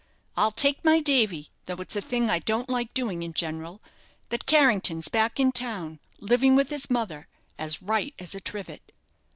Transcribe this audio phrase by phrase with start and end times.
[0.35, 3.83] I'll take my davy, though it's a thing I don't like doing in general,
[4.29, 7.27] that Carrington's back in town, living with his mother,
[7.59, 8.93] as right as a trivet."